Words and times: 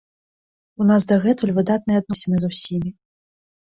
У 0.81 0.87
нас 0.93 1.05
дагэтуль 1.13 1.53
выдатныя 1.61 1.97
адносіны 2.05 2.37
з 2.45 2.55
усімі. 2.55 2.89